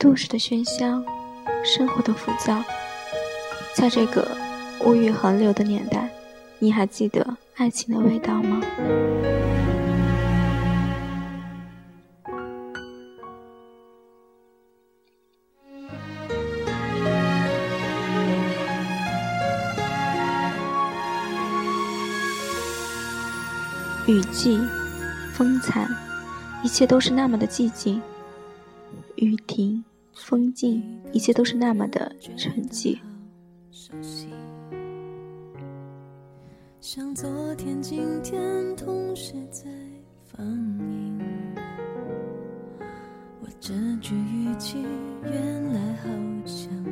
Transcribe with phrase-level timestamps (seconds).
[0.00, 1.04] 都市的喧嚣，
[1.62, 2.64] 生活的浮躁，
[3.74, 4.26] 在这个
[4.82, 6.08] 物欲横流的年代，
[6.58, 8.62] 你还记得爱情的味道吗？
[24.06, 24.58] 雨季，
[25.34, 25.86] 风残，
[26.64, 28.00] 一切都是那么的寂静；
[29.16, 29.84] 雨停，
[30.20, 32.98] 风景，一切都是那么的沉寂。
[36.80, 39.64] 像昨天、今天同时在
[40.24, 41.18] 放映。
[43.40, 44.84] 我这句语气
[45.24, 46.08] 原来好
[46.44, 46.90] 像你。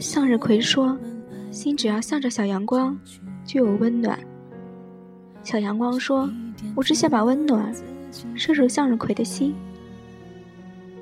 [0.00, 0.96] 向日葵说
[1.50, 2.96] ：“心只要向着小阳光。”
[3.44, 4.18] 就有温暖。
[5.44, 6.28] 小阳光说
[6.74, 7.72] ：“我只想把温暖
[8.34, 9.54] 射入向日葵的心，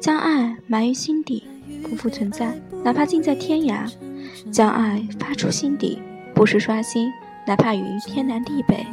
[0.01, 1.45] 将爱埋于心底，
[1.83, 3.91] 不复存在，哪怕近在天涯；
[4.51, 6.01] 将爱发出心底，
[6.35, 7.11] 不时刷新，
[7.47, 8.87] 哪怕于天南地北。”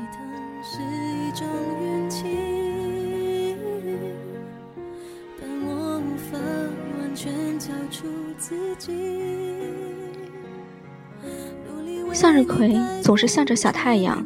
[12.14, 14.24] 向日葵总是向着小太阳，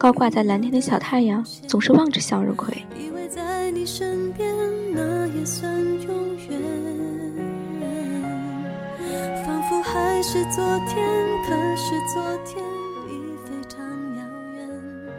[0.00, 2.74] 高挂在蓝天的小太阳总是望着向日葵。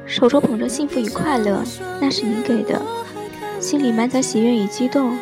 [0.08, 1.64] 手中捧着幸福与快乐，
[2.02, 2.82] 那是你给的；
[3.60, 5.16] 心里满载喜悦与激动，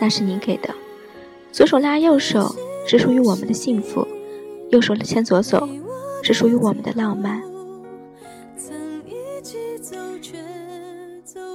[0.00, 0.74] 那是你给的。
[1.52, 2.52] 左手拉右手，
[2.88, 4.04] 是属于我们的幸福；
[4.70, 5.68] 右手牵左手。
[6.22, 7.40] 是属于我们的浪漫。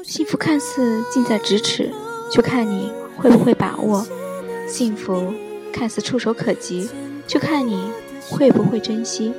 [0.03, 1.91] 幸福看似近在咫尺，
[2.31, 4.03] 就看你会不会把握；
[4.67, 5.33] 幸福
[5.71, 6.89] 看似触手可及，
[7.27, 7.91] 就看你
[8.29, 9.33] 会不会珍惜。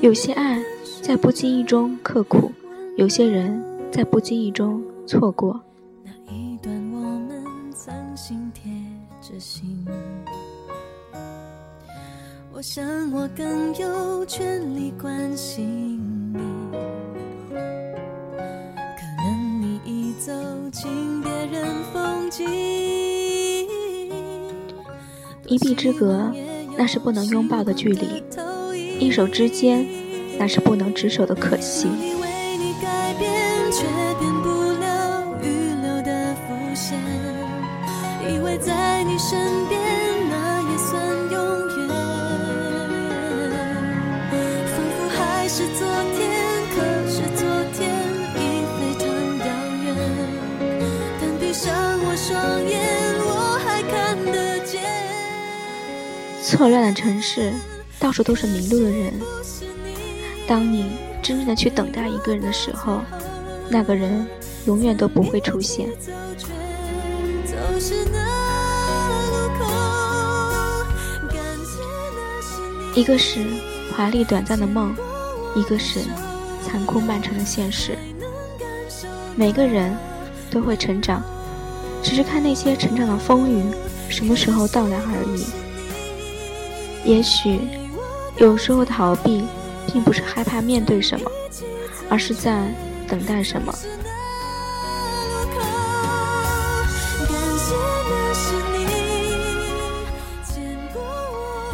[0.00, 0.62] 有些爱
[1.02, 2.52] 在不经意中刻苦，
[2.96, 5.60] 有些人在不经意中错过。
[12.52, 15.83] 我想我更有权利关心
[25.46, 26.32] 一臂之隔
[26.76, 28.22] 那是不能拥抱的距离
[28.98, 29.86] 一手之间
[30.38, 31.86] 那是不能执手的可惜。
[31.88, 33.30] 为你改变
[33.70, 33.84] 却
[34.18, 34.48] 变不
[34.80, 35.46] 了预
[35.82, 36.34] 留的
[38.28, 39.38] 以为在你身
[39.68, 39.80] 边
[40.30, 41.00] 那也算
[41.30, 41.36] 永
[41.78, 41.88] 远
[44.66, 46.20] 仿佛还是昨天
[46.74, 46.76] 可
[47.08, 47.80] 是昨天
[48.34, 48.38] 已
[48.76, 49.06] 非常
[49.38, 49.46] 遥
[49.84, 49.86] 远。
[51.20, 51.72] 但闭上
[52.04, 52.32] 我双
[52.68, 52.93] 眼
[56.44, 57.54] 错乱的城市，
[57.98, 59.14] 到处都是迷路的人。
[60.46, 63.00] 当你真正的去等待一个人的时候，
[63.70, 64.26] 那个人
[64.66, 65.88] 永远都不会出现。
[72.94, 73.40] 一个是
[73.96, 74.94] 华丽短暂的梦，
[75.56, 76.00] 一个是
[76.62, 77.96] 残酷漫长的现实。
[79.34, 79.96] 每个人
[80.50, 81.22] 都会成长，
[82.02, 83.64] 只是看那些成长的风雨
[84.10, 85.63] 什么时候到来而已。
[87.04, 87.60] 也许，
[88.38, 89.44] 有时候逃避，
[89.92, 91.30] 并不是害怕面对什么，
[92.08, 92.72] 而是在
[93.06, 93.72] 等待什么。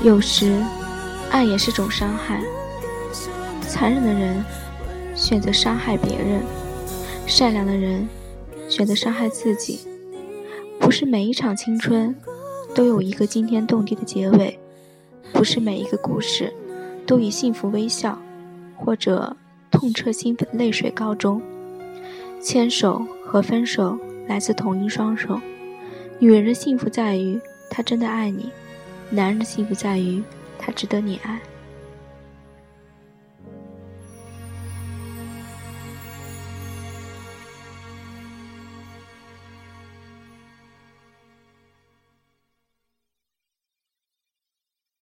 [0.02, 0.60] 有时，
[1.30, 2.42] 爱也是种伤害。
[3.66, 4.44] 残忍的人
[5.14, 6.42] 选择伤害别人，
[7.26, 8.06] 善良的人
[8.68, 9.80] 选择伤害自己。
[10.78, 12.14] 不是每一场青春
[12.74, 14.59] 都有一个惊天动地的结尾。
[15.32, 16.52] 不是每一个故事
[17.06, 18.18] 都以幸福微笑，
[18.76, 19.36] 或者
[19.70, 21.40] 痛彻心扉的泪水告终。
[22.40, 25.40] 牵手和分手来自同一双手。
[26.18, 27.40] 女人的幸福在于
[27.70, 28.50] 她真的爱你，
[29.10, 30.22] 男人的幸福在于
[30.58, 31.40] 他值得你爱。